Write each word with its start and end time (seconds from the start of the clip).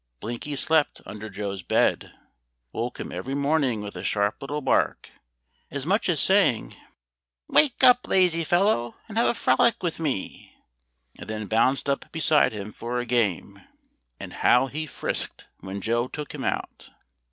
Blinky 0.19 0.55
slept 0.55 0.99
under 1.05 1.29
Joe's 1.29 1.61
bed, 1.61 2.11
woke 2.73 2.99
him 2.99 3.11
every 3.11 3.35
morning 3.35 3.81
with 3.81 3.95
a 3.95 4.03
sharp 4.03 4.41
little 4.41 4.59
bark, 4.59 5.11
as 5.69 5.85
much 5.85 6.09
as 6.09 6.19
saying, 6.19 6.75
"Wake 7.47 7.83
up, 7.83 8.07
lazy 8.07 8.43
fellow, 8.43 8.95
and 9.07 9.15
have 9.19 9.27
a 9.27 9.35
frolic 9.35 9.83
with 9.83 9.99
me," 9.99 10.55
and 11.19 11.29
then 11.29 11.45
bounced 11.45 11.87
up 11.87 12.11
beside 12.11 12.51
him 12.51 12.73
for 12.73 12.97
a 12.99 13.05
game. 13.05 13.61
And 14.19 14.33
how 14.33 14.65
he 14.65 14.87
frisked 14.87 15.47
when 15.59 15.81
Joe 15.81 16.07
took 16.07 16.33
him 16.33 16.43
out! 16.45 16.89